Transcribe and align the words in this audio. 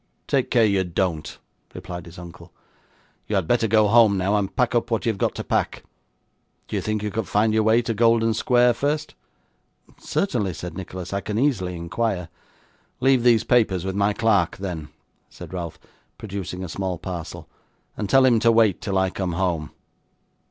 'Take 0.25 0.49
care 0.49 0.65
you 0.65 0.83
don't,' 0.83 1.37
replied 1.75 2.07
his 2.07 2.17
uncle. 2.17 2.51
'You 3.27 3.35
had 3.35 3.47
better 3.47 3.67
go 3.67 3.87
home 3.87 4.17
now, 4.17 4.35
and 4.35 4.55
pack 4.55 4.73
up 4.73 4.89
what 4.89 5.05
you 5.05 5.11
have 5.11 5.19
got 5.19 5.35
to 5.35 5.43
pack. 5.43 5.83
Do 6.67 6.75
you 6.75 6.81
think 6.81 7.03
you 7.03 7.11
could 7.11 7.27
find 7.27 7.53
your 7.53 7.61
way 7.61 7.83
to 7.83 7.93
Golden 7.93 8.33
Square 8.33 8.73
first?' 8.73 9.13
'Certainly,' 9.99 10.55
said 10.55 10.75
Nicholas. 10.75 11.13
'I 11.13 11.21
can 11.21 11.37
easily 11.37 11.75
inquire.' 11.75 12.29
'Leave 12.99 13.21
these 13.21 13.43
papers 13.43 13.85
with 13.85 13.93
my 13.95 14.11
clerk, 14.11 14.57
then,' 14.57 14.89
said 15.29 15.53
Ralph, 15.53 15.77
producing 16.17 16.63
a 16.63 16.67
small 16.67 16.97
parcel, 16.97 17.47
'and 17.95 18.09
tell 18.09 18.25
him 18.25 18.39
to 18.39 18.51
wait 18.51 18.81
till 18.81 18.97
I 18.97 19.11
come 19.11 19.33
home. 19.33 19.69